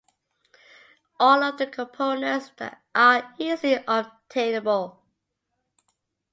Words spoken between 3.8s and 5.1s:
obtainable.